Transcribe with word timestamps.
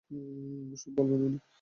সব 0.75 0.91
বলবেন 0.97 1.21
উনি। 1.27 1.39